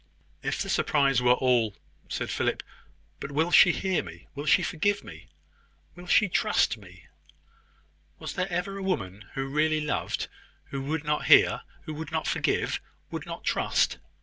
[0.41, 1.77] "If the surprise were all"
[2.09, 2.63] said Philip.
[3.19, 4.25] "But will she hear me?
[4.33, 5.27] Will she forgive me?
[5.95, 7.05] Will she trust me?"
[8.17, 10.27] "Was there ever a woman who really loved
[10.71, 13.99] who would not hear, would not forgive, would not trust?"